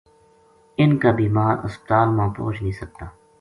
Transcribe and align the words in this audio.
اِنھ 0.79 0.95
کا 1.01 1.09
بیمار 1.19 1.55
ہسپتال 1.65 2.07
ما 2.17 2.25
پوہچ 2.37 2.57
نیہہ 2.63 2.79
سکتا 2.81 3.05